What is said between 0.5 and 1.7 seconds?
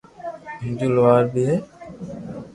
ھندو لوھار بي ھي